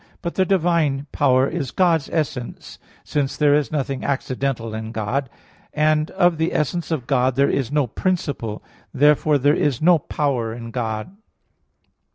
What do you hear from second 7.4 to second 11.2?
is no principle. Therefore there is no power in God.